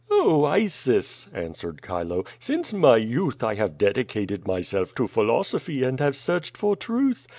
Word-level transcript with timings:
"Oil, 0.11 0.45
Isis/' 0.45 1.27
answered 1.31 1.81
Chilo, 1.85 2.25
"since 2.39 2.73
my 2.73 2.97
youth 2.97 3.43
I 3.43 3.53
have 3.53 3.77
dedi 3.77 4.03
cated 4.03 4.47
myself 4.47 4.95
to 4.95 5.03
philosopliy 5.03 5.87
and 5.87 5.99
have 5.99 6.17
searched 6.17 6.57
for 6.57 6.75
truth. 6.75 7.27